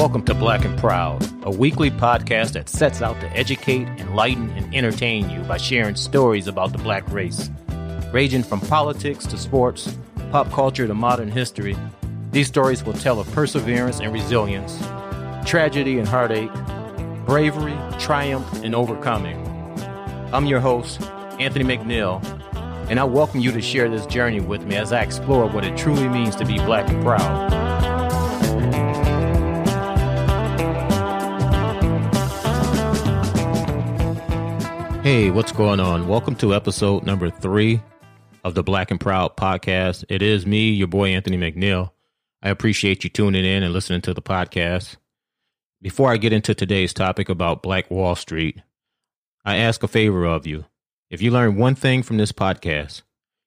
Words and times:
Welcome 0.00 0.22
to 0.22 0.34
Black 0.34 0.64
and 0.64 0.78
Proud, 0.78 1.22
a 1.42 1.50
weekly 1.50 1.90
podcast 1.90 2.52
that 2.52 2.70
sets 2.70 3.02
out 3.02 3.20
to 3.20 3.30
educate, 3.36 3.86
enlighten, 4.00 4.48
and 4.52 4.74
entertain 4.74 5.28
you 5.28 5.40
by 5.40 5.58
sharing 5.58 5.94
stories 5.94 6.46
about 6.46 6.72
the 6.72 6.78
black 6.78 7.06
race. 7.12 7.50
Ranging 8.10 8.42
from 8.42 8.62
politics 8.62 9.26
to 9.26 9.36
sports, 9.36 9.94
pop 10.30 10.50
culture 10.52 10.86
to 10.86 10.94
modern 10.94 11.30
history, 11.30 11.76
these 12.30 12.48
stories 12.48 12.82
will 12.82 12.94
tell 12.94 13.20
of 13.20 13.30
perseverance 13.32 14.00
and 14.00 14.10
resilience, 14.10 14.78
tragedy 15.44 15.98
and 15.98 16.08
heartache, 16.08 16.50
bravery, 17.26 17.76
triumph, 17.98 18.50
and 18.64 18.74
overcoming. 18.74 19.36
I'm 20.32 20.46
your 20.46 20.60
host, 20.60 21.02
Anthony 21.38 21.76
McNeil, 21.76 22.24
and 22.88 22.98
I 22.98 23.04
welcome 23.04 23.40
you 23.40 23.52
to 23.52 23.60
share 23.60 23.90
this 23.90 24.06
journey 24.06 24.40
with 24.40 24.64
me 24.64 24.76
as 24.76 24.94
I 24.94 25.02
explore 25.02 25.46
what 25.46 25.66
it 25.66 25.76
truly 25.76 26.08
means 26.08 26.36
to 26.36 26.46
be 26.46 26.56
black 26.56 26.88
and 26.88 27.02
proud. 27.02 27.99
Hey, 35.02 35.30
what's 35.30 35.50
going 35.50 35.80
on? 35.80 36.08
Welcome 36.08 36.34
to 36.36 36.54
episode 36.54 37.06
number 37.06 37.30
three 37.30 37.80
of 38.44 38.54
the 38.54 38.62
Black 38.62 38.90
and 38.90 39.00
Proud 39.00 39.34
podcast. 39.34 40.04
It 40.10 40.20
is 40.20 40.44
me, 40.44 40.72
your 40.72 40.88
boy 40.88 41.08
Anthony 41.08 41.38
McNeil. 41.38 41.92
I 42.42 42.50
appreciate 42.50 43.02
you 43.02 43.08
tuning 43.08 43.46
in 43.46 43.62
and 43.62 43.72
listening 43.72 44.02
to 44.02 44.12
the 44.12 44.20
podcast. 44.20 44.96
Before 45.80 46.12
I 46.12 46.18
get 46.18 46.34
into 46.34 46.54
today's 46.54 46.92
topic 46.92 47.30
about 47.30 47.62
Black 47.62 47.90
Wall 47.90 48.14
Street, 48.14 48.60
I 49.42 49.56
ask 49.56 49.82
a 49.82 49.88
favor 49.88 50.26
of 50.26 50.46
you. 50.46 50.66
If 51.08 51.22
you 51.22 51.30
learn 51.30 51.56
one 51.56 51.76
thing 51.76 52.02
from 52.02 52.18
this 52.18 52.32
podcast, 52.32 53.00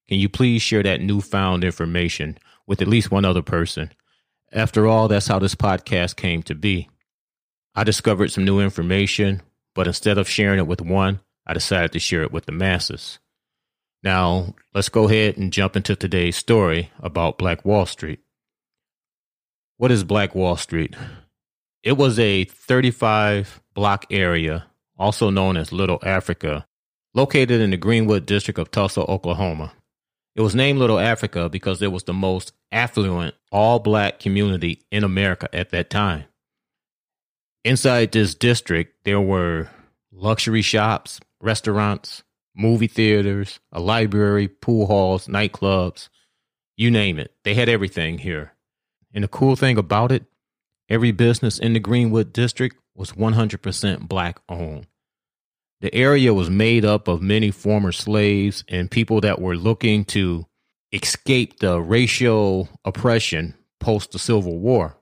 can 0.08 0.18
you 0.18 0.30
please 0.30 0.64
share 0.64 0.82
that 0.82 1.02
newfound 1.02 1.64
information 1.64 2.40
with 2.66 2.82
at 2.82 2.88
least 2.88 3.12
one 3.12 3.26
other 3.26 3.44
person? 3.44 3.92
After 4.52 4.88
all, 4.88 5.08
that's 5.08 5.28
how 5.28 5.38
this 5.38 5.54
podcast 5.54 6.16
came 6.16 6.42
to 6.44 6.56
be. 6.56 6.90
I 7.76 7.84
discovered 7.84 8.32
some 8.32 8.44
new 8.44 8.60
information, 8.60 9.44
but 9.76 9.86
instead 9.86 10.18
of 10.18 10.28
sharing 10.28 10.58
it 10.58 10.66
with 10.66 10.82
one, 10.82 11.20
I 11.46 11.54
decided 11.54 11.92
to 11.94 12.00
share 12.00 12.24
it 12.24 12.32
with 12.32 12.46
the 12.46 12.52
masses. 12.52 13.20
Now, 14.04 14.56
let's 14.74 14.90
go 14.90 15.08
ahead 15.08 15.38
and 15.38 15.54
jump 15.54 15.76
into 15.76 15.96
today's 15.96 16.36
story 16.36 16.92
about 17.00 17.38
Black 17.38 17.64
Wall 17.64 17.86
Street. 17.86 18.20
What 19.78 19.92
is 19.92 20.04
Black 20.04 20.36
Wall 20.36 20.58
Street? 20.58 20.96
It 21.84 21.94
was 21.94 22.20
a 22.20 22.46
35 22.46 23.62
block 23.74 24.06
area, 24.10 24.66
also 24.98 25.30
known 25.30 25.58
as 25.58 25.72
Little 25.72 26.00
Africa, 26.04 26.66
located 27.14 27.62
in 27.62 27.72
the 27.72 27.78
Greenwood 27.78 28.26
district 28.26 28.60
of 28.60 28.72
Tulsa, 28.72 29.02
Oklahoma. 29.02 29.74
It 30.36 30.42
was 30.42 30.56
named 30.56 30.80
Little 30.80 31.00
Africa 31.00 31.50
because 31.50 31.82
it 31.82 31.92
was 31.92 32.04
the 32.04 32.14
most 32.14 32.54
affluent 32.72 33.36
all 33.52 33.80
black 33.80 34.20
community 34.20 34.82
in 34.92 35.04
America 35.04 35.48
at 35.54 35.70
that 35.70 35.90
time. 35.90 36.26
Inside 37.64 38.12
this 38.12 38.34
district, 38.34 39.06
there 39.06 39.22
were 39.22 39.70
luxury 40.12 40.62
shops, 40.62 41.20
restaurants, 41.44 42.24
movie 42.56 42.88
theaters, 42.88 43.60
a 43.72 43.80
library, 43.80 44.48
pool 44.48 44.88
halls, 44.88 45.28
nightclubs, 45.28 46.10
you 46.78 46.90
name 46.90 47.20
it. 47.20 47.34
They 47.44 47.54
had 47.54 47.70
everything 47.70 48.18
here. 48.18 48.54
And 49.14 49.24
the 49.24 49.28
cool 49.28 49.56
thing 49.56 49.78
about 49.78 50.12
it, 50.12 50.26
every 50.90 51.12
business 51.12 51.60
in 51.60 51.74
the 51.74 51.80
Greenwood 51.80 52.34
district 52.34 52.78
was 52.96 53.12
100% 53.12 54.08
black 54.08 54.40
owned. 54.50 54.88
The 55.82 55.94
area 55.94 56.34
was 56.34 56.50
made 56.50 56.86
up 56.86 57.08
of 57.08 57.22
many 57.22 57.52
former 57.52 57.92
slaves 57.92 58.64
and 58.70 58.90
people 58.90 59.22
that 59.22 59.42
were 59.42 59.56
looking 59.56 60.06
to 60.06 60.46
escape 60.94 61.60
the 61.60 61.82
racial 61.82 62.70
oppression 62.86 63.56
post 63.80 64.12
the 64.12 64.20
Civil 64.20 64.60
War. 64.60 64.98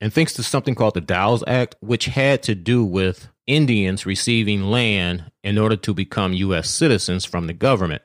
And 0.00 0.12
thanks 0.12 0.34
to 0.34 0.42
something 0.42 0.74
called 0.74 0.94
the 0.94 1.00
Dawes 1.00 1.42
Act, 1.46 1.76
which 1.80 2.04
had 2.04 2.42
to 2.44 2.54
do 2.54 2.84
with 2.84 3.30
Indians 3.46 4.06
receiving 4.06 4.64
land 4.64 5.30
in 5.42 5.58
order 5.58 5.76
to 5.76 5.94
become 5.94 6.32
U.S. 6.32 6.68
citizens 6.68 7.24
from 7.24 7.46
the 7.46 7.52
government. 7.52 8.02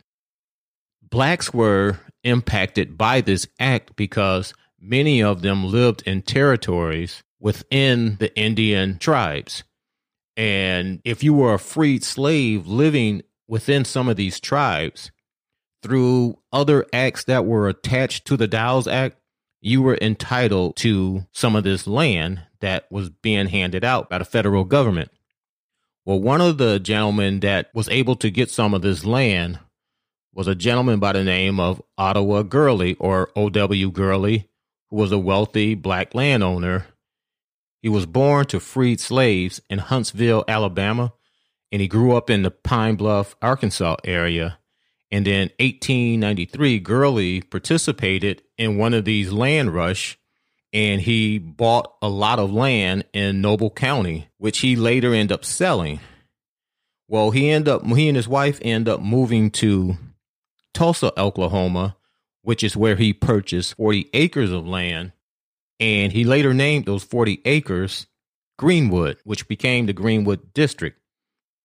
Blacks 1.02 1.54
were 1.54 2.00
impacted 2.24 2.98
by 2.98 3.22
this 3.22 3.48
act 3.60 3.96
because 3.96 4.54
many 4.80 5.22
of 5.22 5.42
them 5.42 5.66
lived 5.66 6.04
in 6.06 6.22
territories 6.22 7.24
within 7.40 8.18
the 8.20 8.36
Indian 8.38 8.98
tribes. 9.00 9.64
And 10.38 11.02
if 11.04 11.24
you 11.24 11.34
were 11.34 11.56
a 11.56 11.60
freed 11.60 12.04
slave 12.04 12.68
living 12.68 13.24
within 13.48 13.84
some 13.84 14.08
of 14.08 14.16
these 14.16 14.40
tribes, 14.40 15.12
through 15.84 16.38
other 16.54 16.86
acts 16.94 17.24
that 17.26 17.46
were 17.46 17.68
attached 17.68 18.26
to 18.28 18.38
the 18.38 18.48
Dawes 18.48 18.88
Act, 18.88 19.18
you 19.62 19.82
were 19.82 19.98
entitled 20.02 20.76
to 20.78 21.26
some 21.32 21.56
of 21.56 21.64
this 21.64 21.88
land 21.88 22.42
that 22.60 22.92
was 22.92 23.10
being 23.10 23.48
handed 23.48 23.84
out 23.84 24.10
by 24.10 24.18
the 24.18 24.26
federal 24.26 24.64
government. 24.64 25.12
Well, 26.04 26.20
one 26.20 26.42
of 26.42 26.58
the 26.58 26.80
gentlemen 26.80 27.42
that 27.42 27.70
was 27.76 27.88
able 27.90 28.16
to 28.18 28.32
get 28.32 28.50
some 28.50 28.74
of 28.74 28.82
this 28.82 29.06
land 29.06 29.60
was 30.34 30.48
a 30.48 30.56
gentleman 30.56 31.00
by 31.00 31.14
the 31.14 31.24
name 31.24 31.60
of 31.60 31.82
Ottawa 31.98 32.42
Gurley 32.42 32.96
or 32.96 33.30
O.W. 33.36 33.92
Gurley, 33.92 34.50
who 34.90 34.96
was 34.96 35.12
a 35.12 35.20
wealthy 35.20 35.76
black 35.76 36.16
landowner. 36.16 36.88
He 37.82 37.90
was 37.90 38.08
born 38.08 38.46
to 38.48 38.60
freed 38.60 39.00
slaves 39.00 39.62
in 39.70 39.78
Huntsville, 39.78 40.44
Alabama, 40.48 41.14
and 41.72 41.82
he 41.82 41.88
grew 41.88 42.16
up 42.16 42.32
in 42.32 42.42
the 42.42 42.52
Pine 42.52 42.96
Bluff, 42.96 43.36
Arkansas 43.42 43.98
area. 44.04 44.58
And 45.12 45.28
in 45.28 45.52
1893, 45.60 46.80
Gurley 46.80 47.42
participated 47.42 48.42
in 48.58 48.78
one 48.78 48.94
of 48.96 49.06
these 49.06 49.32
land 49.32 49.74
rush 49.74 50.18
and 50.74 51.02
he 51.02 51.38
bought 51.38 51.94
a 52.02 52.10
lot 52.10 52.40
of 52.40 52.52
land 52.52 53.06
in 53.14 53.42
Noble 53.42 53.70
County, 53.70 54.30
which 54.38 54.60
he 54.60 54.76
later 54.76 55.14
ended 55.14 55.34
up 55.34 55.46
selling. 55.46 56.00
Well, 57.08 57.32
he 57.32 57.50
ended 57.50 57.74
up 57.74 57.86
he 57.86 58.08
and 58.08 58.16
his 58.16 58.28
wife 58.28 58.60
end 58.62 58.88
up 58.88 59.02
moving 59.02 59.52
to 59.52 59.98
Tulsa, 60.74 61.20
Oklahoma, 61.20 61.98
which 62.42 62.64
is 62.64 62.78
where 62.78 62.96
he 62.96 63.12
purchased 63.14 63.76
40 63.76 64.10
acres 64.14 64.52
of 64.52 64.66
land, 64.66 65.12
and 65.80 66.14
he 66.14 66.24
later 66.24 66.54
named 66.54 66.86
those 66.86 67.04
40 67.04 67.42
acres 67.44 68.08
Greenwood, 68.58 69.18
which 69.24 69.48
became 69.48 69.88
the 69.88 69.94
Greenwood 69.94 70.54
District. 70.54 70.98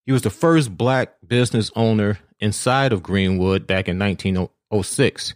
He 0.05 0.13
was 0.13 0.23
the 0.23 0.31
first 0.31 0.77
black 0.77 1.15
business 1.27 1.71
owner 1.77 2.19
inside 2.41 2.93
of 2.93 3.03
Greenwood 3.03 3.67
back 3.67 3.89
in 3.89 3.99
1906 3.99 5.35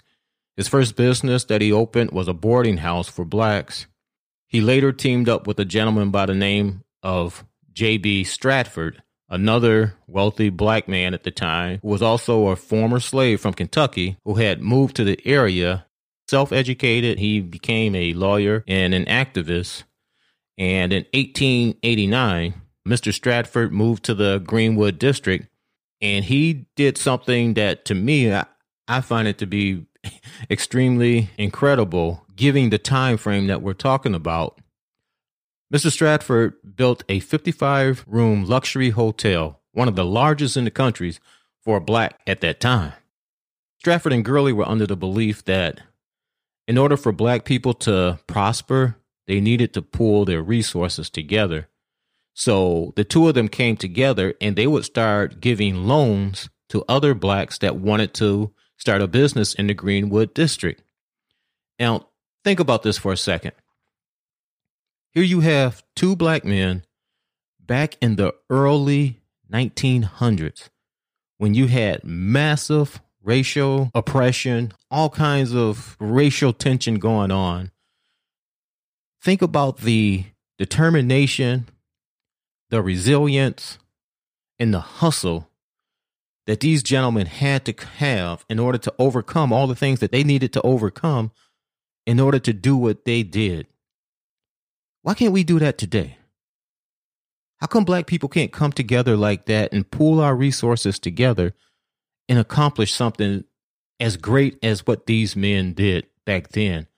his 0.60 0.68
first 0.68 0.94
business 0.94 1.44
that 1.44 1.62
he 1.62 1.72
opened 1.72 2.10
was 2.10 2.28
a 2.28 2.34
boarding 2.34 2.76
house 2.76 3.08
for 3.08 3.24
blacks. 3.24 3.86
He 4.46 4.60
later 4.60 4.92
teamed 4.92 5.26
up 5.26 5.46
with 5.46 5.58
a 5.58 5.64
gentleman 5.64 6.10
by 6.10 6.26
the 6.26 6.34
name 6.34 6.82
of 7.02 7.46
J.B. 7.72 8.24
Stratford, 8.24 9.02
another 9.30 9.94
wealthy 10.06 10.50
black 10.50 10.86
man 10.86 11.14
at 11.14 11.22
the 11.22 11.30
time, 11.30 11.78
who 11.80 11.88
was 11.88 12.02
also 12.02 12.48
a 12.48 12.56
former 12.56 13.00
slave 13.00 13.40
from 13.40 13.54
Kentucky 13.54 14.18
who 14.26 14.34
had 14.34 14.60
moved 14.60 14.96
to 14.96 15.04
the 15.04 15.18
area. 15.24 15.86
Self 16.28 16.52
educated, 16.52 17.18
he 17.18 17.40
became 17.40 17.94
a 17.94 18.12
lawyer 18.12 18.62
and 18.68 18.92
an 18.92 19.06
activist. 19.06 19.84
And 20.58 20.92
in 20.92 21.06
1889, 21.14 22.52
Mr. 22.86 23.14
Stratford 23.14 23.72
moved 23.72 24.04
to 24.04 24.14
the 24.14 24.40
Greenwood 24.40 24.98
district 24.98 25.48
and 26.02 26.22
he 26.22 26.66
did 26.76 26.98
something 26.98 27.54
that 27.54 27.86
to 27.86 27.94
me, 27.94 28.30
I, 28.30 28.44
I 28.86 29.00
find 29.00 29.26
it 29.26 29.38
to 29.38 29.46
be 29.46 29.86
extremely 30.50 31.30
incredible 31.36 32.24
given 32.36 32.70
the 32.70 32.78
time 32.78 33.16
frame 33.16 33.46
that 33.46 33.62
we're 33.62 33.72
talking 33.72 34.14
about. 34.14 34.60
Mr. 35.72 35.90
Stratford 35.90 36.54
built 36.76 37.04
a 37.08 37.20
55 37.20 38.04
room 38.06 38.44
luxury 38.44 38.90
hotel, 38.90 39.60
one 39.72 39.88
of 39.88 39.96
the 39.96 40.04
largest 40.04 40.56
in 40.56 40.64
the 40.64 40.70
country 40.70 41.14
for 41.62 41.76
a 41.76 41.80
black 41.80 42.20
at 42.26 42.40
that 42.40 42.60
time. 42.60 42.92
Stratford 43.78 44.12
and 44.12 44.24
Gurley 44.24 44.52
were 44.52 44.68
under 44.68 44.86
the 44.86 44.96
belief 44.96 45.44
that 45.44 45.80
in 46.66 46.76
order 46.76 46.96
for 46.96 47.12
black 47.12 47.44
people 47.44 47.74
to 47.74 48.18
prosper, 48.26 48.96
they 49.26 49.40
needed 49.40 49.72
to 49.74 49.82
pool 49.82 50.24
their 50.24 50.42
resources 50.42 51.08
together. 51.08 51.68
So 52.34 52.92
the 52.96 53.04
two 53.04 53.28
of 53.28 53.34
them 53.34 53.48
came 53.48 53.76
together 53.76 54.34
and 54.40 54.56
they 54.56 54.66
would 54.66 54.84
start 54.84 55.40
giving 55.40 55.86
loans 55.86 56.48
to 56.68 56.84
other 56.88 57.14
blacks 57.14 57.58
that 57.58 57.76
wanted 57.76 58.14
to 58.14 58.52
start 58.80 59.02
a 59.02 59.06
business 59.06 59.54
in 59.54 59.66
the 59.66 59.74
Greenwood 59.74 60.32
district. 60.32 60.82
Now, 61.78 62.08
think 62.44 62.58
about 62.58 62.82
this 62.82 62.96
for 62.96 63.12
a 63.12 63.16
second. 63.16 63.52
Here 65.12 65.22
you 65.22 65.40
have 65.40 65.82
two 65.94 66.16
black 66.16 66.44
men 66.44 66.84
back 67.60 67.96
in 68.00 68.16
the 68.16 68.34
early 68.48 69.20
1900s 69.52 70.70
when 71.36 71.52
you 71.54 71.66
had 71.66 72.04
massive 72.04 73.02
racial 73.22 73.90
oppression, 73.94 74.72
all 74.90 75.10
kinds 75.10 75.54
of 75.54 75.96
racial 76.00 76.54
tension 76.54 76.94
going 76.94 77.30
on. 77.30 77.70
Think 79.20 79.42
about 79.42 79.78
the 79.78 80.24
determination, 80.58 81.68
the 82.70 82.80
resilience, 82.80 83.78
and 84.58 84.72
the 84.72 84.80
hustle 84.80 85.49
that 86.50 86.58
these 86.58 86.82
gentlemen 86.82 87.28
had 87.28 87.64
to 87.64 87.72
have 87.98 88.44
in 88.50 88.58
order 88.58 88.76
to 88.76 88.92
overcome 88.98 89.52
all 89.52 89.68
the 89.68 89.74
things 89.76 90.00
that 90.00 90.10
they 90.10 90.24
needed 90.24 90.52
to 90.52 90.60
overcome 90.62 91.30
in 92.06 92.18
order 92.18 92.40
to 92.40 92.52
do 92.52 92.76
what 92.76 93.04
they 93.04 93.22
did. 93.22 93.68
Why 95.02 95.14
can't 95.14 95.32
we 95.32 95.44
do 95.44 95.60
that 95.60 95.78
today? 95.78 96.16
How 97.58 97.68
come 97.68 97.84
black 97.84 98.08
people 98.08 98.28
can't 98.28 98.52
come 98.52 98.72
together 98.72 99.16
like 99.16 99.46
that 99.46 99.72
and 99.72 99.88
pool 99.88 100.18
our 100.18 100.34
resources 100.34 100.98
together 100.98 101.54
and 102.28 102.36
accomplish 102.36 102.92
something 102.92 103.44
as 104.00 104.16
great 104.16 104.58
as 104.60 104.84
what 104.84 105.06
these 105.06 105.36
men 105.36 105.72
did 105.72 106.08
back 106.26 106.48
then? 106.48 106.88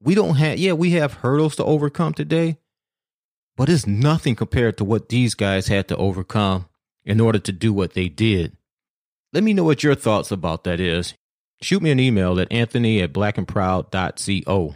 We 0.00 0.16
don't 0.16 0.34
have, 0.34 0.58
yeah, 0.58 0.72
we 0.72 0.90
have 0.90 1.14
hurdles 1.14 1.54
to 1.56 1.64
overcome 1.64 2.12
today, 2.12 2.58
but 3.56 3.68
it's 3.68 3.86
nothing 3.86 4.34
compared 4.34 4.76
to 4.78 4.84
what 4.84 5.10
these 5.10 5.36
guys 5.36 5.68
had 5.68 5.86
to 5.86 5.96
overcome 5.96 6.66
in 7.04 7.20
order 7.20 7.38
to 7.38 7.52
do 7.52 7.72
what 7.72 7.94
they 7.94 8.08
did. 8.08 8.56
Let 9.36 9.44
me 9.44 9.52
know 9.52 9.64
what 9.64 9.82
your 9.82 9.94
thoughts 9.94 10.30
about 10.30 10.64
that 10.64 10.80
is. 10.80 11.12
Shoot 11.60 11.82
me 11.82 11.90
an 11.90 12.00
email 12.00 12.40
at 12.40 12.50
anthony 12.50 13.02
at 13.02 13.12
blackandproud.co. 13.12 14.74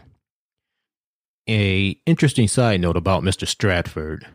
A 1.48 2.00
interesting 2.04 2.46
side 2.46 2.82
note 2.82 2.98
about 2.98 3.22
Mr. 3.22 3.48
Stratford. 3.48 4.26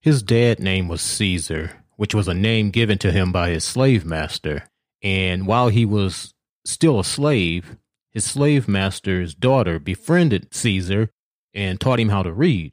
His 0.00 0.22
dad 0.22 0.60
name 0.60 0.88
was 0.88 1.02
Caesar, 1.02 1.84
which 1.96 2.14
was 2.14 2.26
a 2.26 2.32
name 2.32 2.70
given 2.70 2.96
to 2.96 3.12
him 3.12 3.32
by 3.32 3.50
his 3.50 3.64
slave 3.64 4.06
master. 4.06 4.64
And 5.02 5.46
while 5.46 5.68
he 5.68 5.84
was 5.84 6.32
still 6.64 6.98
a 6.98 7.04
slave, 7.04 7.76
his 8.12 8.24
slave 8.24 8.66
master's 8.66 9.34
daughter 9.34 9.78
befriended 9.78 10.54
Caesar 10.54 11.10
and 11.52 11.78
taught 11.78 12.00
him 12.00 12.08
how 12.08 12.22
to 12.22 12.32
read. 12.32 12.72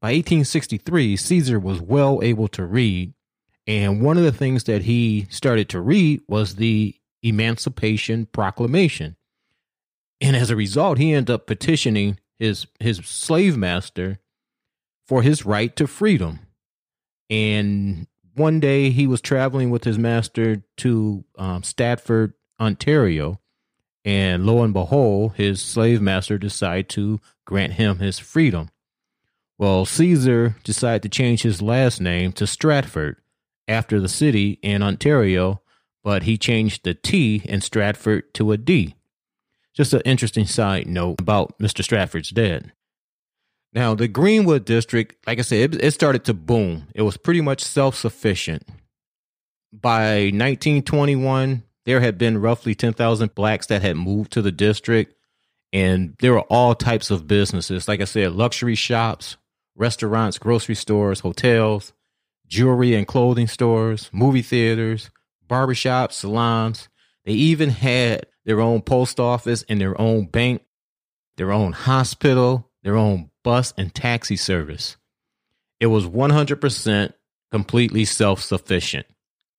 By 0.00 0.12
1863, 0.12 1.16
Caesar 1.16 1.58
was 1.58 1.80
well 1.80 2.20
able 2.22 2.46
to 2.46 2.64
read, 2.64 3.12
and 3.68 4.00
one 4.00 4.16
of 4.16 4.24
the 4.24 4.32
things 4.32 4.64
that 4.64 4.82
he 4.82 5.26
started 5.28 5.68
to 5.68 5.80
read 5.80 6.22
was 6.26 6.54
the 6.54 6.96
Emancipation 7.22 8.24
Proclamation. 8.24 9.16
And 10.22 10.34
as 10.34 10.50
a 10.50 10.56
result, 10.56 10.96
he 10.96 11.12
ended 11.12 11.34
up 11.34 11.46
petitioning 11.46 12.18
his 12.38 12.66
his 12.80 12.96
slave 13.04 13.58
master 13.58 14.20
for 15.06 15.22
his 15.22 15.44
right 15.44 15.76
to 15.76 15.86
freedom. 15.86 16.40
And 17.28 18.06
one 18.34 18.58
day 18.58 18.88
he 18.88 19.06
was 19.06 19.20
traveling 19.20 19.68
with 19.68 19.84
his 19.84 19.98
master 19.98 20.62
to 20.78 21.24
um, 21.36 21.62
Stratford, 21.62 22.32
Ontario, 22.58 23.38
and 24.02 24.46
lo 24.46 24.62
and 24.62 24.72
behold, 24.72 25.34
his 25.34 25.60
slave 25.60 26.00
master 26.00 26.38
decided 26.38 26.88
to 26.90 27.20
grant 27.44 27.74
him 27.74 27.98
his 27.98 28.18
freedom. 28.18 28.70
Well, 29.58 29.84
Caesar 29.84 30.56
decided 30.64 31.02
to 31.02 31.08
change 31.10 31.42
his 31.42 31.60
last 31.60 32.00
name 32.00 32.32
to 32.32 32.46
Stratford 32.46 33.18
after 33.68 34.00
the 34.00 34.08
city 34.08 34.58
in 34.62 34.82
Ontario, 34.82 35.60
but 36.02 36.24
he 36.24 36.38
changed 36.38 36.84
the 36.84 36.94
T 36.94 37.42
in 37.44 37.60
Stratford 37.60 38.32
to 38.34 38.52
a 38.52 38.56
D. 38.56 38.94
Just 39.74 39.92
an 39.92 40.02
interesting 40.04 40.46
side 40.46 40.86
note 40.86 41.20
about 41.20 41.58
Mr. 41.58 41.84
Stratford's 41.84 42.30
dad. 42.30 42.72
Now, 43.72 43.94
the 43.94 44.08
Greenwood 44.08 44.64
district, 44.64 45.26
like 45.26 45.38
I 45.38 45.42
said, 45.42 45.74
it, 45.74 45.84
it 45.84 45.90
started 45.92 46.24
to 46.24 46.34
boom. 46.34 46.88
It 46.94 47.02
was 47.02 47.16
pretty 47.16 47.40
much 47.40 47.62
self 47.62 47.94
sufficient. 47.94 48.64
By 49.72 50.30
1921, 50.32 51.62
there 51.84 52.00
had 52.00 52.16
been 52.16 52.38
roughly 52.38 52.74
10,000 52.74 53.34
blacks 53.34 53.66
that 53.66 53.82
had 53.82 53.96
moved 53.96 54.32
to 54.32 54.42
the 54.42 54.50
district, 54.50 55.14
and 55.72 56.16
there 56.20 56.32
were 56.32 56.40
all 56.42 56.74
types 56.74 57.10
of 57.10 57.28
businesses. 57.28 57.86
Like 57.86 58.00
I 58.00 58.04
said, 58.04 58.32
luxury 58.32 58.74
shops, 58.74 59.36
restaurants, 59.76 60.38
grocery 60.38 60.74
stores, 60.74 61.20
hotels, 61.20 61.92
jewelry 62.48 62.94
and 62.94 63.06
clothing 63.06 63.46
stores, 63.46 64.10
movie 64.12 64.42
theaters, 64.42 65.10
barbershops, 65.48 66.12
salons. 66.12 66.88
They 67.24 67.32
even 67.32 67.70
had 67.70 68.26
their 68.44 68.60
own 68.60 68.82
post 68.82 69.20
office 69.20 69.64
and 69.68 69.80
their 69.80 69.98
own 70.00 70.26
bank, 70.26 70.62
their 71.36 71.52
own 71.52 71.72
hospital, 71.72 72.70
their 72.82 72.96
own 72.96 73.30
bus 73.44 73.74
and 73.76 73.94
taxi 73.94 74.36
service. 74.36 74.96
It 75.80 75.86
was 75.86 76.06
100% 76.06 77.12
completely 77.50 78.04
self-sufficient. 78.04 79.06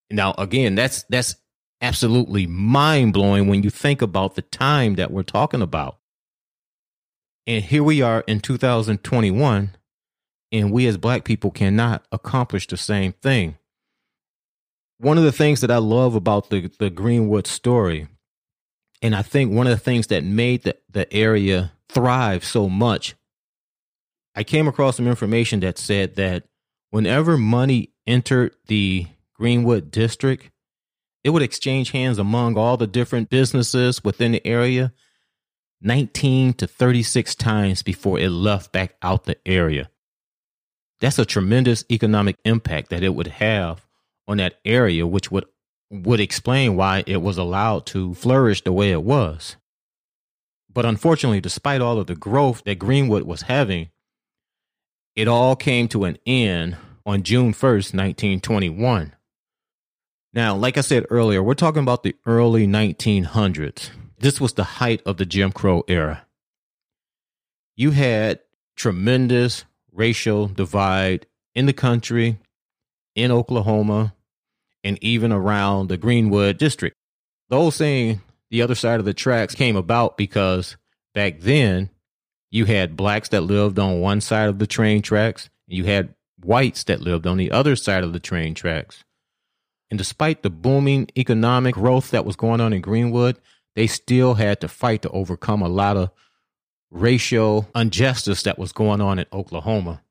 Now 0.09 0.33
again, 0.37 0.75
that's 0.75 1.03
that's 1.03 1.35
absolutely 1.81 2.45
mind-blowing 2.47 3.47
when 3.47 3.63
you 3.63 3.69
think 3.69 4.01
about 4.01 4.35
the 4.35 4.41
time 4.41 4.95
that 4.95 5.11
we're 5.11 5.23
talking 5.23 5.61
about. 5.61 5.99
And 7.47 7.63
here 7.63 7.83
we 7.83 8.01
are 8.01 8.23
in 8.27 8.41
2021 8.41 9.75
and 10.51 10.71
we 10.71 10.87
as 10.87 10.97
black 10.97 11.23
people 11.23 11.51
cannot 11.51 12.05
accomplish 12.11 12.67
the 12.67 12.77
same 12.77 13.13
thing. 13.13 13.57
One 14.97 15.17
of 15.17 15.23
the 15.23 15.31
things 15.31 15.61
that 15.61 15.71
I 15.71 15.77
love 15.77 16.15
about 16.15 16.49
the 16.49 16.71
the 16.79 16.89
Greenwood 16.89 17.47
story 17.47 18.07
and 19.01 19.15
I 19.15 19.21
think 19.21 19.53
one 19.53 19.67
of 19.67 19.71
the 19.71 19.83
things 19.83 20.07
that 20.07 20.25
made 20.25 20.63
the, 20.63 20.75
the 20.89 21.11
area 21.13 21.71
thrive 21.87 22.43
so 22.43 22.67
much 22.67 23.15
I 24.39 24.43
came 24.43 24.69
across 24.69 24.95
some 24.95 25.07
information 25.07 25.59
that 25.61 25.77
said 25.77 26.15
that 26.15 26.45
whenever 26.91 27.37
money 27.37 27.91
entered 28.07 28.55
the 28.67 29.07
Greenwood 29.33 29.91
district, 29.91 30.49
it 31.25 31.31
would 31.31 31.41
exchange 31.41 31.91
hands 31.91 32.17
among 32.17 32.57
all 32.57 32.77
the 32.77 32.87
different 32.87 33.29
businesses 33.29 34.01
within 34.01 34.31
the 34.31 34.47
area 34.47 34.93
19 35.81 36.53
to 36.53 36.67
36 36.67 37.35
times 37.35 37.83
before 37.83 38.17
it 38.19 38.29
left 38.29 38.71
back 38.71 38.95
out 39.01 39.25
the 39.25 39.37
area. 39.45 39.89
That's 40.99 41.19
a 41.19 41.25
tremendous 41.25 41.85
economic 41.91 42.37
impact 42.43 42.89
that 42.89 43.03
it 43.03 43.15
would 43.15 43.27
have 43.27 43.85
on 44.27 44.37
that 44.37 44.59
area, 44.65 45.07
which 45.07 45.31
would 45.31 45.45
would 45.91 46.19
explain 46.19 46.75
why 46.75 47.03
it 47.07 47.17
was 47.17 47.37
allowed 47.37 47.85
to 47.87 48.13
flourish 48.13 48.61
the 48.61 48.71
way 48.71 48.91
it 48.91 49.01
was. 49.01 49.55
But 50.71 50.85
unfortunately, 50.85 51.41
despite 51.41 51.81
all 51.81 51.99
of 51.99 52.07
the 52.07 52.15
growth 52.15 52.63
that 52.65 52.77
Greenwood 52.77 53.23
was 53.23 53.43
having, 53.43 53.89
it 55.15 55.27
all 55.27 55.55
came 55.55 55.87
to 55.89 56.05
an 56.05 56.17
end 56.27 56.77
on 57.05 57.23
June 57.23 57.53
1st, 57.53 57.95
1921. 57.95 59.15
Now, 60.31 60.55
like 60.55 60.77
I 60.77 60.81
said 60.81 61.07
earlier, 61.09 61.41
we're 61.41 61.55
talking 61.55 61.81
about 61.81 62.03
the 62.03 62.15
early 62.27 62.67
1900s. 62.67 63.89
This 64.19 64.39
was 64.39 64.53
the 64.53 64.63
height 64.63 65.01
of 65.05 65.17
the 65.17 65.25
Jim 65.25 65.51
Crow 65.51 65.83
era. 65.87 66.27
You 67.75 67.91
had 67.91 68.41
tremendous 68.75 69.65
racial 69.91 70.47
divide 70.47 71.25
in 71.55 71.65
the 71.65 71.73
country, 71.73 72.37
in 73.15 73.31
Oklahoma, 73.31 74.13
and 74.83 74.97
even 75.03 75.31
around 75.31 75.87
the 75.87 75.97
Greenwood 75.97 76.57
district. 76.57 76.95
Those 77.49 77.75
saying 77.75 78.21
the 78.49 78.61
other 78.61 78.75
side 78.75 78.99
of 78.99 79.05
the 79.05 79.13
tracks 79.13 79.55
came 79.55 79.75
about 79.75 80.17
because 80.17 80.77
back 81.13 81.39
then 81.39 81.89
you 82.51 82.65
had 82.65 82.95
blacks 82.95 83.29
that 83.29 83.41
lived 83.41 83.77
on 83.77 83.99
one 83.99 84.21
side 84.21 84.49
of 84.49 84.59
the 84.59 84.67
train 84.67 85.01
tracks, 85.01 85.49
and 85.67 85.77
you 85.77 85.85
had 85.85 86.13
whites 86.43 86.83
that 86.85 87.01
lived 87.01 87.27
on 87.27 87.37
the 87.37 87.51
other 87.51 87.75
side 87.75 88.03
of 88.03 88.13
the 88.13 88.19
train 88.19 88.53
tracks. 88.53 89.03
And 89.91 89.97
despite 89.97 90.43
the 90.43 90.49
booming 90.49 91.09
economic 91.17 91.75
growth 91.75 92.11
that 92.11 92.25
was 92.25 92.35
going 92.35 92.61
on 92.61 92.73
in 92.73 92.81
Greenwood, 92.81 93.39
they 93.75 93.87
still 93.87 94.35
had 94.35 94.61
to 94.61 94.67
fight 94.67 95.01
to 95.03 95.09
overcome 95.09 95.61
a 95.61 95.69
lot 95.69 95.97
of 95.97 96.11
racial 96.91 97.69
injustice 97.75 98.43
that 98.43 98.59
was 98.59 98.71
going 98.71 99.01
on 99.01 99.19
in 99.19 99.25
Oklahoma. 99.31 100.01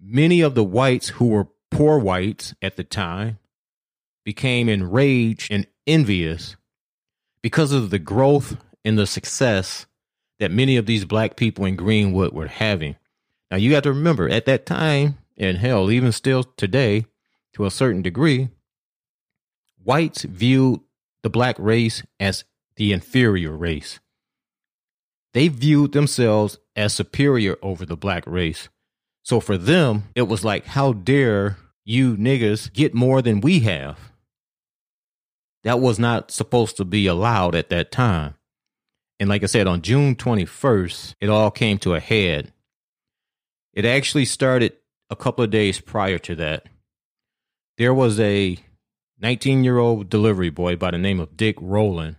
Many 0.00 0.40
of 0.40 0.54
the 0.54 0.64
whites 0.64 1.08
who 1.08 1.28
were 1.28 1.48
poor 1.70 1.98
whites 1.98 2.54
at 2.62 2.76
the 2.76 2.84
time 2.84 3.38
became 4.24 4.68
enraged 4.68 5.52
and 5.52 5.66
envious 5.86 6.56
because 7.42 7.72
of 7.72 7.90
the 7.90 7.98
growth 7.98 8.56
and 8.84 8.98
the 8.98 9.06
success 9.06 9.86
that 10.38 10.50
many 10.50 10.76
of 10.76 10.86
these 10.86 11.04
black 11.04 11.36
people 11.36 11.64
in 11.64 11.76
Greenwood 11.76 12.32
were 12.32 12.48
having. 12.48 12.96
Now, 13.50 13.56
you 13.56 13.70
got 13.70 13.82
to 13.84 13.92
remember 13.92 14.28
at 14.28 14.46
that 14.46 14.66
time, 14.66 15.18
and 15.36 15.58
hell, 15.58 15.90
even 15.90 16.12
still 16.12 16.44
today, 16.44 17.06
to 17.54 17.66
a 17.66 17.70
certain 17.70 18.02
degree, 18.02 18.48
whites 19.82 20.22
viewed 20.22 20.80
the 21.22 21.30
black 21.30 21.56
race 21.58 22.02
as 22.18 22.44
the 22.76 22.92
inferior 22.92 23.56
race. 23.56 24.00
They 25.32 25.48
viewed 25.48 25.92
themselves 25.92 26.58
as 26.74 26.92
superior 26.92 27.56
over 27.62 27.86
the 27.86 27.96
black 27.96 28.26
race. 28.26 28.68
So 29.22 29.40
for 29.40 29.56
them, 29.56 30.04
it 30.14 30.22
was 30.22 30.44
like, 30.44 30.66
how 30.66 30.92
dare 30.92 31.56
you 31.84 32.16
niggers 32.16 32.72
get 32.72 32.94
more 32.94 33.22
than 33.22 33.40
we 33.40 33.60
have? 33.60 33.98
That 35.62 35.80
was 35.80 35.98
not 35.98 36.30
supposed 36.30 36.76
to 36.78 36.84
be 36.84 37.06
allowed 37.06 37.54
at 37.54 37.68
that 37.68 37.92
time. 37.92 38.34
And 39.18 39.28
like 39.28 39.42
I 39.42 39.46
said, 39.46 39.66
on 39.66 39.82
June 39.82 40.16
21st, 40.16 41.14
it 41.20 41.28
all 41.28 41.50
came 41.50 41.78
to 41.78 41.94
a 41.94 42.00
head. 42.00 42.52
It 43.74 43.84
actually 43.84 44.24
started 44.24 44.72
a 45.10 45.16
couple 45.16 45.44
of 45.44 45.50
days 45.50 45.80
prior 45.80 46.18
to 46.18 46.34
that. 46.36 46.66
There 47.76 47.92
was 47.92 48.18
a 48.18 48.56
19 49.20 49.62
year 49.62 49.78
old 49.78 50.08
delivery 50.08 50.50
boy 50.50 50.76
by 50.76 50.90
the 50.90 50.98
name 50.98 51.20
of 51.20 51.36
Dick 51.36 51.56
Rowland. 51.60 52.16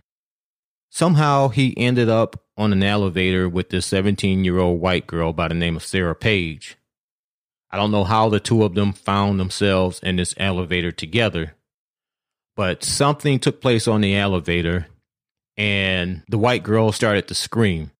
Somehow 0.94 1.48
he 1.48 1.74
ended 1.78 2.10
up 2.10 2.44
on 2.54 2.70
an 2.70 2.82
elevator 2.82 3.48
with 3.48 3.70
this 3.70 3.86
17 3.86 4.44
year 4.44 4.58
old 4.58 4.78
white 4.78 5.06
girl 5.06 5.32
by 5.32 5.48
the 5.48 5.54
name 5.54 5.74
of 5.74 5.82
Sarah 5.82 6.14
Page. 6.14 6.76
I 7.70 7.78
don't 7.78 7.90
know 7.90 8.04
how 8.04 8.28
the 8.28 8.38
two 8.38 8.62
of 8.62 8.74
them 8.74 8.92
found 8.92 9.40
themselves 9.40 10.00
in 10.00 10.16
this 10.16 10.34
elevator 10.36 10.92
together, 10.92 11.54
but 12.56 12.84
something 12.84 13.38
took 13.38 13.62
place 13.62 13.88
on 13.88 14.02
the 14.02 14.14
elevator 14.14 14.86
and 15.56 16.24
the 16.28 16.36
white 16.36 16.62
girl 16.62 16.92
started 16.92 17.26
to 17.28 17.34
scream. 17.34 17.90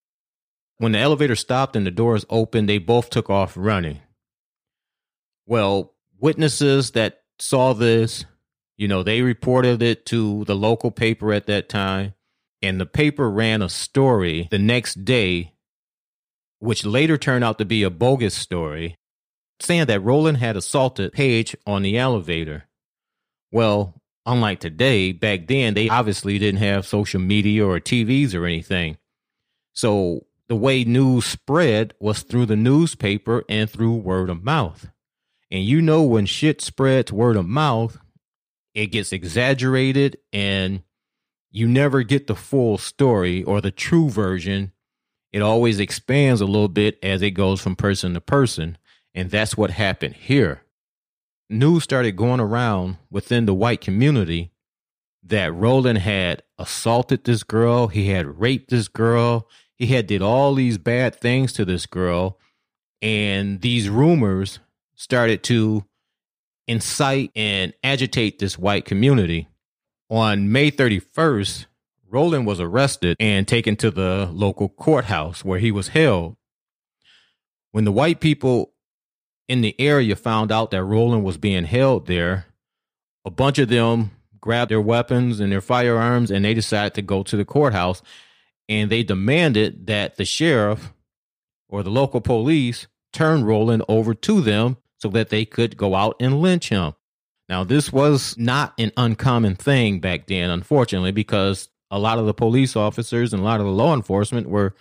When 0.76 0.92
the 0.92 0.99
elevator 0.99 1.34
stopped 1.34 1.76
and 1.76 1.87
the 1.87 1.90
doors 1.90 2.26
opened, 2.28 2.68
they 2.68 2.76
both 2.76 3.08
took 3.08 3.30
off 3.30 3.54
running. 3.56 4.00
Well, 5.46 5.94
witnesses 6.20 6.90
that 6.90 7.22
saw 7.38 7.72
this, 7.72 8.26
you 8.76 8.87
know, 8.87 9.02
they 9.02 9.22
reported 9.22 9.80
it 9.80 10.04
to 10.06 10.44
the 10.44 10.54
local 10.54 10.90
paper 10.90 11.32
at 11.32 11.46
that 11.46 11.70
time, 11.70 12.12
and 12.62 12.81
the 12.81 12.87
paper 12.87 13.28
ran 13.28 13.61
a 13.61 13.69
story 13.69 14.49
the 14.50 14.59
next 14.59 15.04
day, 15.04 15.52
which 16.61 16.87
later 16.87 17.19
turned 17.19 17.45
out 17.45 17.59
to 17.59 17.64
be 17.64 17.83
a 17.83 17.90
bogus 17.90 18.35
story, 18.35 18.97
saying 19.61 19.87
that 19.87 20.02
Rowland 20.02 20.38
had 20.38 20.57
assaulted 20.57 21.12
Page 21.12 21.57
on 21.66 21.83
the 21.83 21.99
elevator. 21.99 22.64
Well, 23.50 24.00
unlike 24.25 24.61
today, 24.61 25.12
back 25.12 25.47
then, 25.49 25.75
they 25.75 25.88
obviously 25.88 26.38
didn't 26.38 26.61
have 26.61 26.87
social 26.87 27.21
media 27.21 27.66
or 27.66 27.81
TVs 27.81 28.35
or 28.35 28.47
anything. 28.47 28.97
So 29.75 30.26
the 30.49 30.57
way 30.57 30.85
news 30.85 31.25
spread 31.25 31.95
was 31.99 32.23
through 32.23 32.47
the 32.47 32.57
newspaper 32.57 33.45
and 33.49 33.69
through 33.69 33.95
word 33.97 34.31
of 34.31 34.45
mouth. 34.45 34.88
And 35.50 35.64
you 35.64 35.83
know, 35.83 36.02
when 36.02 36.26
shit 36.26 36.61
spreads 36.61 37.12
word 37.12 37.37
of 37.37 37.47
mouth, 37.47 37.99
it 38.75 38.87
gets 38.87 39.12
exaggerated 39.12 40.19
and 40.33 40.83
you 41.52 41.68
never 41.68 42.02
get 42.02 42.26
the 42.26 42.35
full 42.35 42.78
story 42.78 43.44
or 43.44 43.61
the 43.61 43.71
true 43.71 44.11
version. 44.11 44.73
It 45.32 45.42
always 45.42 45.78
expands 45.78 46.40
a 46.40 46.47
little 46.47 46.68
bit 46.68 46.99
as 47.02 47.23
it 47.23 47.30
goes 47.30 47.61
from 47.61 47.76
person 47.76 48.14
to 48.14 48.21
person. 48.21 48.76
And 49.14 49.30
that's 49.30 49.56
what 49.56 49.71
happened 49.71 50.16
here 50.16 50.62
news 51.52 51.85
started 51.85 52.16
going 52.16 52.40
around 52.40 52.97
within 53.11 53.47
the 53.47 53.54
white 53.54 53.80
community 53.80 54.50
that 55.23 55.54
Rowland 55.54 55.99
had 55.99 56.42
assaulted 56.59 57.25
this 57.25 57.44
girl, 57.44 57.87
he 57.88 58.09
had 58.09 58.40
raped 58.40 58.71
this 58.71 58.88
girl, 58.88 59.49
he 59.76 59.87
had 59.87 60.06
did 60.06 60.23
all 60.23 60.54
these 60.54 60.78
bad 60.78 61.14
things 61.14 61.52
to 61.52 61.64
this 61.64 61.87
girl, 61.87 62.38
and 63.00 63.61
these 63.61 63.88
rumors 63.88 64.59
started 64.97 65.42
to 65.44 65.85
incite 66.66 67.30
and 67.37 67.73
agitate 67.85 68.38
this 68.38 68.59
white 68.59 68.85
community. 68.85 69.49
On 70.12 70.52
May 70.52 70.71
31st, 70.71 71.64
Rowland 72.07 72.47
was 72.47 72.61
arrested 72.61 73.16
and 73.19 73.49
taken 73.49 73.76
to 73.76 73.90
the 73.90 74.28
local 74.31 74.69
courthouse 74.69 75.42
where 75.42 75.59
he 75.59 75.73
was 75.73 75.88
held. 75.88 76.37
When 77.71 77.87
the 77.87 77.92
white 77.92 78.21
people 78.21 78.75
in 79.49 79.62
the 79.62 79.75
area 79.81 80.14
found 80.14 80.52
out 80.52 80.71
that 80.71 80.85
Rowland 80.85 81.25
was 81.25 81.38
being 81.38 81.64
held 81.64 82.09
there, 82.09 82.45
a 83.25 83.31
bunch 83.31 83.59
of 83.59 83.71
them 83.71 84.11
grabbed 84.38 84.71
their 84.71 84.83
weapons 84.83 85.40
and 85.40 85.50
their 85.50 85.62
firearms 85.62 86.31
and 86.31 86.45
they 86.45 86.52
decided 86.52 86.92
to 86.92 87.00
go 87.00 87.23
to 87.23 87.37
the 87.38 87.47
courthouse 87.47 88.02
and 88.69 88.90
they 88.90 89.02
demanded 89.02 89.87
that 89.87 90.16
the 90.16 90.26
sheriff 90.26 90.92
or 91.71 91.83
the 91.83 91.90
local 91.90 92.21
police 92.21 92.87
turn 93.14 93.45
Rowland 93.45 93.83
over 93.88 94.12
to 94.12 94.42
them 94.42 94.76
so 94.99 95.09
that 95.09 95.31
they 95.31 95.47
could 95.47 95.78
go 95.78 95.95
out 95.95 96.16
and 96.21 96.42
lynch 96.42 96.69
him. 96.69 96.92
Now, 97.52 97.64
this 97.64 97.92
was 97.92 98.35
not 98.38 98.73
an 98.78 98.92
uncommon 98.97 99.56
thing 99.56 100.00
back 100.00 100.26
then, 100.26 100.49
unfortunately, 100.49 101.12
because 101.12 101.68
a 101.90 101.99
lot 101.99 102.18
of 102.18 102.25
the 102.25 102.32
police 102.32 102.76
officers 102.76 103.35
and 103.35 103.42
a 103.42 103.44
lot 103.44 103.61
of 103.61 103.66
the 103.66 103.73
law 103.73 103.92
enforcement 103.92 104.49
were 104.49 104.75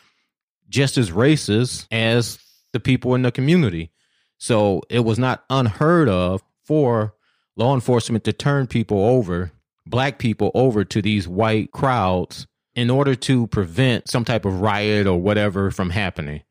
just 0.69 0.97
as 0.97 1.11
racist 1.11 1.85
as 1.91 2.39
the 2.71 2.79
people 2.79 3.13
in 3.13 3.23
the 3.23 3.31
community. 3.33 3.91
So 4.37 4.83
it 4.89 5.01
was 5.01 5.19
not 5.19 5.43
unheard 5.49 6.07
of 6.07 6.43
for 6.63 7.13
law 7.57 7.75
enforcement 7.75 8.23
to 8.23 8.31
turn 8.31 8.67
people 8.67 9.03
over, 9.03 9.51
black 9.85 10.17
people 10.17 10.49
over 10.53 10.85
to 10.85 11.01
these 11.01 11.27
white 11.27 11.73
crowds 11.73 12.47
in 12.73 12.89
order 12.89 13.15
to 13.15 13.47
prevent 13.47 14.09
some 14.09 14.23
type 14.23 14.45
of 14.45 14.61
riot 14.61 15.07
or 15.07 15.21
whatever 15.21 15.71
from 15.71 15.89
happening. 15.89 16.43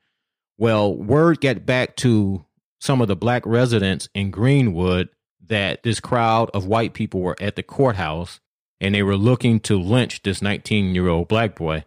Well, 0.59 0.95
word 0.95 1.41
got 1.41 1.65
back 1.65 1.97
to 1.97 2.45
some 2.79 3.01
of 3.01 3.09
the 3.09 3.17
black 3.17 3.47
residents 3.47 4.11
in 4.15 4.31
Greenwood 4.31 5.09
that 5.51 5.83
this 5.83 6.01
crowd 6.01 6.51
of 6.55 6.67
white 6.67 6.95
people 6.95 7.21
were 7.21 7.37
at 7.41 7.57
the 7.57 7.63
courthouse 7.63 8.41
and 8.81 8.95
they 8.95 9.03
were 9.03 9.17
looking 9.17 9.61
to 9.61 9.79
lynch 9.79 10.23
this 10.23 10.41
19 10.41 10.95
year 10.95 11.09
old 11.09 11.29
black 11.29 11.55
boy. 11.55 11.85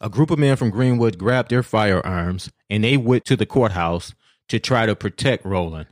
A 0.00 0.10
group 0.10 0.30
of 0.30 0.38
men 0.38 0.56
from 0.56 0.70
Greenwood 0.70 1.18
grabbed 1.18 1.50
their 1.50 1.62
firearms 1.62 2.50
and 2.68 2.82
they 2.82 2.96
went 2.96 3.24
to 3.26 3.36
the 3.36 3.46
courthouse 3.46 4.14
to 4.48 4.58
try 4.58 4.86
to 4.86 4.96
protect 4.96 5.44
Rowland. 5.44 5.86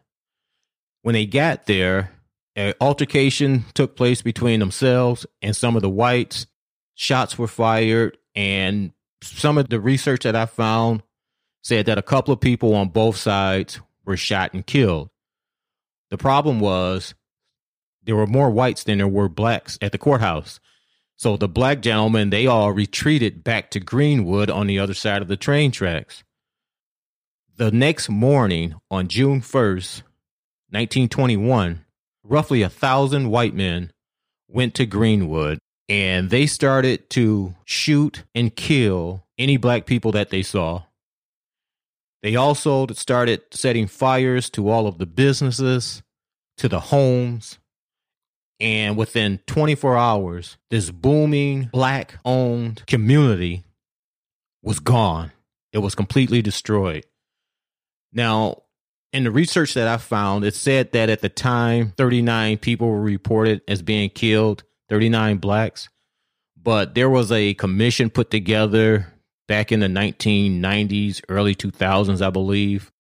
When 1.02 1.14
they 1.14 1.26
got 1.26 1.66
there, 1.66 2.12
an 2.54 2.74
altercation 2.80 3.64
took 3.74 3.96
place 3.96 4.22
between 4.22 4.60
themselves 4.60 5.26
and 5.40 5.56
some 5.56 5.76
of 5.76 5.82
the 5.82 5.88
whites. 5.88 6.46
Shots 6.94 7.38
were 7.38 7.48
fired, 7.48 8.18
and 8.34 8.92
some 9.22 9.56
of 9.56 9.68
the 9.68 9.80
research 9.80 10.24
that 10.24 10.36
I 10.36 10.46
found 10.46 11.02
said 11.62 11.86
that 11.86 11.98
a 11.98 12.02
couple 12.02 12.34
of 12.34 12.40
people 12.40 12.74
on 12.74 12.90
both 12.90 13.16
sides 13.16 13.80
were 14.04 14.16
shot 14.16 14.52
and 14.52 14.66
killed. 14.66 15.08
The 16.12 16.18
problem 16.18 16.60
was 16.60 17.14
there 18.04 18.16
were 18.16 18.26
more 18.26 18.50
whites 18.50 18.84
than 18.84 18.98
there 18.98 19.08
were 19.08 19.30
blacks 19.30 19.78
at 19.80 19.92
the 19.92 19.98
courthouse. 19.98 20.60
So 21.16 21.38
the 21.38 21.48
black 21.48 21.80
gentlemen, 21.80 22.28
they 22.28 22.46
all 22.46 22.70
retreated 22.70 23.42
back 23.42 23.70
to 23.70 23.80
Greenwood 23.80 24.50
on 24.50 24.66
the 24.66 24.78
other 24.78 24.92
side 24.92 25.22
of 25.22 25.28
the 25.28 25.38
train 25.38 25.70
tracks. 25.70 26.22
The 27.56 27.70
next 27.70 28.10
morning, 28.10 28.74
on 28.90 29.08
June 29.08 29.40
1st, 29.40 30.02
1921, 30.68 31.82
roughly 32.22 32.60
a 32.60 32.68
thousand 32.68 33.30
white 33.30 33.54
men 33.54 33.90
went 34.48 34.74
to 34.74 34.84
Greenwood 34.84 35.60
and 35.88 36.28
they 36.28 36.44
started 36.44 37.08
to 37.08 37.54
shoot 37.64 38.24
and 38.34 38.54
kill 38.54 39.24
any 39.38 39.56
black 39.56 39.86
people 39.86 40.12
that 40.12 40.28
they 40.28 40.42
saw. 40.42 40.82
They 42.22 42.36
also 42.36 42.86
started 42.88 43.42
setting 43.50 43.88
fires 43.88 44.48
to 44.50 44.68
all 44.68 44.86
of 44.86 44.98
the 44.98 45.06
businesses, 45.06 46.02
to 46.58 46.68
the 46.68 46.80
homes. 46.80 47.58
And 48.60 48.96
within 48.96 49.40
24 49.46 49.96
hours, 49.96 50.56
this 50.70 50.90
booming 50.90 51.68
black 51.72 52.18
owned 52.24 52.84
community 52.86 53.64
was 54.62 54.78
gone. 54.78 55.32
It 55.72 55.78
was 55.78 55.96
completely 55.96 56.42
destroyed. 56.42 57.04
Now, 58.12 58.62
in 59.12 59.24
the 59.24 59.30
research 59.30 59.74
that 59.74 59.88
I 59.88 59.96
found, 59.96 60.44
it 60.44 60.54
said 60.54 60.92
that 60.92 61.10
at 61.10 61.20
the 61.20 61.28
time, 61.28 61.92
39 61.96 62.58
people 62.58 62.88
were 62.88 63.00
reported 63.00 63.62
as 63.66 63.82
being 63.82 64.10
killed, 64.10 64.62
39 64.88 65.38
blacks. 65.38 65.88
But 66.56 66.94
there 66.94 67.10
was 67.10 67.32
a 67.32 67.54
commission 67.54 68.10
put 68.10 68.30
together 68.30 69.11
back 69.48 69.72
in 69.72 69.80
the 69.80 69.86
1990s, 69.86 71.22
early 71.28 71.54
2000s, 71.54 72.24
I 72.24 72.30
believe. 72.30 72.92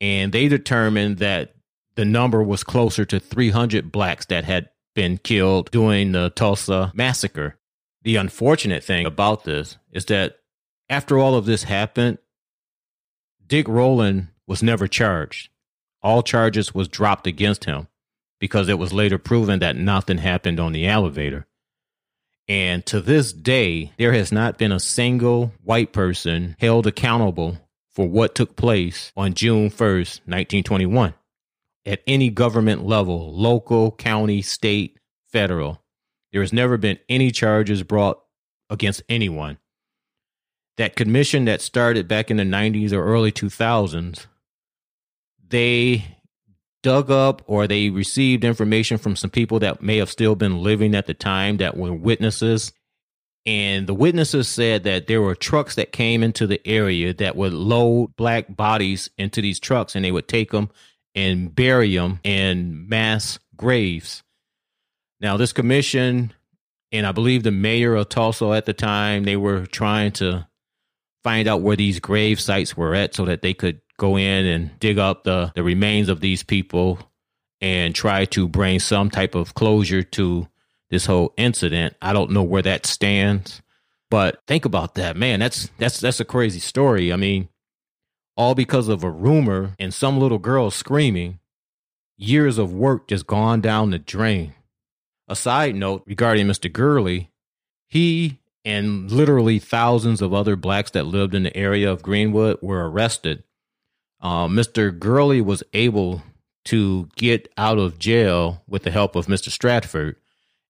And 0.00 0.32
they 0.32 0.48
determined 0.48 1.18
that 1.18 1.54
the 1.94 2.04
number 2.04 2.42
was 2.42 2.64
closer 2.64 3.04
to 3.04 3.20
300 3.20 3.92
blacks 3.92 4.26
that 4.26 4.44
had 4.44 4.68
been 4.94 5.18
killed 5.18 5.70
during 5.70 6.12
the 6.12 6.30
Tulsa 6.30 6.92
massacre. 6.94 7.58
The 8.02 8.16
unfortunate 8.16 8.82
thing 8.82 9.06
about 9.06 9.44
this 9.44 9.78
is 9.92 10.06
that 10.06 10.38
after 10.88 11.18
all 11.18 11.34
of 11.34 11.46
this 11.46 11.64
happened, 11.64 12.18
Dick 13.46 13.68
Rowland 13.68 14.28
was 14.46 14.62
never 14.62 14.88
charged. 14.88 15.50
All 16.02 16.22
charges 16.22 16.74
was 16.74 16.88
dropped 16.88 17.26
against 17.26 17.64
him 17.64 17.88
because 18.40 18.68
it 18.68 18.78
was 18.78 18.92
later 18.92 19.18
proven 19.18 19.60
that 19.60 19.76
nothing 19.76 20.18
happened 20.18 20.58
on 20.58 20.72
the 20.72 20.86
elevator. 20.86 21.46
And 22.52 22.84
to 22.84 23.00
this 23.00 23.32
day, 23.32 23.92
there 23.96 24.12
has 24.12 24.30
not 24.30 24.58
been 24.58 24.72
a 24.72 24.78
single 24.78 25.54
white 25.64 25.90
person 25.94 26.54
held 26.60 26.86
accountable 26.86 27.56
for 27.94 28.06
what 28.06 28.34
took 28.34 28.56
place 28.56 29.10
on 29.16 29.32
June 29.32 29.70
1st, 29.70 30.20
1921, 30.28 31.14
at 31.86 32.02
any 32.06 32.28
government 32.28 32.84
level 32.84 33.34
local, 33.34 33.90
county, 33.90 34.42
state, 34.42 34.98
federal. 35.28 35.82
There 36.30 36.42
has 36.42 36.52
never 36.52 36.76
been 36.76 36.98
any 37.08 37.30
charges 37.30 37.82
brought 37.84 38.20
against 38.68 39.02
anyone. 39.08 39.56
That 40.76 40.94
commission 40.94 41.46
that 41.46 41.62
started 41.62 42.06
back 42.06 42.30
in 42.30 42.36
the 42.36 42.42
90s 42.42 42.92
or 42.92 43.02
early 43.02 43.32
2000s 43.32 44.26
they 45.48 46.18
dug 46.82 47.10
up 47.10 47.42
or 47.46 47.66
they 47.66 47.90
received 47.90 48.44
information 48.44 48.98
from 48.98 49.16
some 49.16 49.30
people 49.30 49.60
that 49.60 49.82
may 49.82 49.98
have 49.98 50.10
still 50.10 50.34
been 50.34 50.62
living 50.62 50.94
at 50.94 51.06
the 51.06 51.14
time 51.14 51.58
that 51.58 51.76
were 51.76 51.92
witnesses. 51.92 52.72
And 53.44 53.86
the 53.86 53.94
witnesses 53.94 54.48
said 54.48 54.84
that 54.84 55.06
there 55.06 55.20
were 55.20 55.34
trucks 55.34 55.74
that 55.74 55.92
came 55.92 56.22
into 56.22 56.46
the 56.46 56.64
area 56.66 57.12
that 57.14 57.36
would 57.36 57.52
load 57.52 58.14
black 58.16 58.54
bodies 58.54 59.10
into 59.18 59.40
these 59.40 59.58
trucks 59.58 59.96
and 59.96 60.04
they 60.04 60.12
would 60.12 60.28
take 60.28 60.50
them 60.50 60.70
and 61.14 61.54
bury 61.54 61.94
them 61.94 62.20
in 62.24 62.88
mass 62.88 63.38
graves. 63.56 64.22
Now, 65.20 65.36
this 65.36 65.52
commission, 65.52 66.32
and 66.90 67.06
I 67.06 67.12
believe 67.12 67.42
the 67.42 67.50
mayor 67.50 67.94
of 67.94 68.08
Tulsa 68.08 68.46
at 68.50 68.64
the 68.64 68.72
time, 68.72 69.24
they 69.24 69.36
were 69.36 69.66
trying 69.66 70.12
to 70.12 70.46
find 71.22 71.46
out 71.46 71.62
where 71.62 71.76
these 71.76 72.00
grave 72.00 72.40
sites 72.40 72.76
were 72.76 72.94
at 72.94 73.14
so 73.14 73.24
that 73.24 73.42
they 73.42 73.54
could 73.54 73.80
go 73.98 74.16
in 74.16 74.46
and 74.46 74.78
dig 74.80 74.98
up 74.98 75.24
the, 75.24 75.52
the 75.54 75.62
remains 75.62 76.08
of 76.08 76.20
these 76.20 76.42
people 76.42 76.98
and 77.60 77.94
try 77.94 78.24
to 78.26 78.48
bring 78.48 78.80
some 78.80 79.10
type 79.10 79.34
of 79.34 79.54
closure 79.54 80.02
to 80.02 80.48
this 80.90 81.06
whole 81.06 81.32
incident. 81.36 81.94
I 82.02 82.12
don't 82.12 82.32
know 82.32 82.42
where 82.42 82.62
that 82.62 82.86
stands, 82.86 83.62
But 84.10 84.40
think 84.46 84.64
about 84.66 84.96
that, 84.96 85.16
man. 85.16 85.40
That's 85.40 85.70
that's 85.78 86.00
that's 86.00 86.20
a 86.20 86.24
crazy 86.24 86.60
story. 86.60 87.12
I 87.12 87.16
mean, 87.16 87.48
all 88.36 88.54
because 88.54 88.88
of 88.88 89.04
a 89.04 89.10
rumor 89.10 89.74
and 89.78 89.94
some 89.94 90.18
little 90.18 90.38
girl 90.38 90.70
screaming. 90.70 91.38
Years 92.18 92.58
of 92.58 92.72
work 92.72 93.08
just 93.08 93.26
gone 93.26 93.60
down 93.60 93.90
the 93.90 93.98
drain. 93.98 94.54
A 95.28 95.34
side 95.34 95.74
note 95.74 96.04
regarding 96.06 96.46
Mr. 96.46 96.72
Gurley, 96.72 97.30
he 97.88 98.38
and 98.64 99.10
literally 99.10 99.58
thousands 99.58 100.22
of 100.22 100.32
other 100.34 100.54
blacks 100.56 100.90
that 100.92 101.06
lived 101.06 101.34
in 101.34 101.42
the 101.42 101.56
area 101.56 101.90
of 101.90 102.02
Greenwood 102.02 102.58
were 102.62 102.88
arrested. 102.88 103.42
Uh, 104.22 104.46
Mr. 104.46 104.96
Gurley 104.96 105.40
was 105.40 105.62
able 105.72 106.22
to 106.64 107.08
get 107.16 107.52
out 107.58 107.78
of 107.78 107.98
jail 107.98 108.62
with 108.68 108.84
the 108.84 108.90
help 108.90 109.16
of 109.16 109.26
Mr. 109.26 109.50
Stratford. 109.50 110.16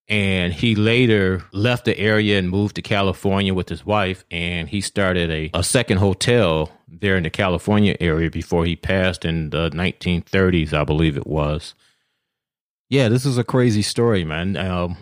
And 0.08 0.52
he 0.52 0.74
later 0.74 1.44
left 1.52 1.84
the 1.84 1.96
area 1.98 2.38
and 2.38 2.50
moved 2.50 2.76
to 2.76 2.82
California 2.82 3.54
with 3.54 3.68
his 3.68 3.86
wife. 3.86 4.24
And 4.30 4.68
he 4.68 4.80
started 4.80 5.30
a, 5.30 5.50
a 5.54 5.62
second 5.62 5.98
hotel 5.98 6.70
there 6.88 7.16
in 7.16 7.22
the 7.22 7.30
California 7.30 7.96
area 8.00 8.30
before 8.30 8.64
he 8.64 8.74
passed 8.74 9.24
in 9.24 9.50
the 9.50 9.70
1930s, 9.70 10.72
I 10.72 10.84
believe 10.84 11.16
it 11.16 11.26
was. 11.26 11.74
Yeah, 12.90 13.08
this 13.08 13.24
is 13.24 13.38
a 13.38 13.44
crazy 13.44 13.80
story, 13.80 14.24
man. 14.24 14.56
Um, 14.56 14.96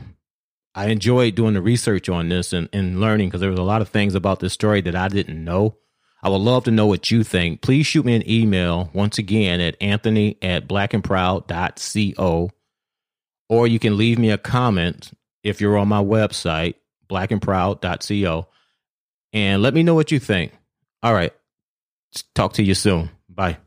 I 0.75 0.87
enjoyed 0.87 1.35
doing 1.35 1.55
the 1.55 1.63
research 1.63 2.09
on 2.09 2.29
this 2.29 2.53
and, 2.53 2.69
and 2.73 3.01
learning 3.01 3.29
because 3.29 3.41
there 3.41 3.51
was 3.51 3.59
a 3.59 3.65
lot 3.65 3.83
of 3.83 3.89
things 3.89 4.15
about 4.15 4.39
this 4.39 4.53
story 4.53 4.81
that 4.83 4.95
I 4.95 5.09
didn't 5.09 5.43
know. 5.43 5.77
I 6.23 6.29
would 6.29 6.43
love 6.43 6.65
to 6.65 6.71
know 6.71 6.87
what 6.87 7.11
you 7.11 7.25
think. 7.25 7.63
Please 7.63 7.87
shoot 7.87 8.05
me 8.05 8.15
an 8.15 8.29
email 8.29 8.91
once 8.93 9.19
again 9.19 9.61
at 9.61 9.77
anthony 9.81 10.37
at 10.43 10.69
blackandproud.co. 10.69 12.51
Or 13.49 13.67
you 13.67 13.79
can 13.79 13.97
leave 13.97 14.19
me 14.19 14.31
a 14.31 14.39
comment 14.39 15.13
if 15.43 15.61
you're 15.61 15.79
on 15.79 15.89
my 15.89 16.03
website, 16.03 16.75
blackandproud.co, 17.09 18.47
and 19.33 19.63
let 19.63 19.75
me 19.75 19.83
know 19.83 19.95
what 19.95 20.13
you 20.13 20.21
think. 20.21 20.53
All 21.03 21.15
right. 21.15 21.33
Talk 22.35 22.55
to 22.55 22.63
you 22.63 22.75
soon. 22.75 23.11
Bye. 23.29 23.59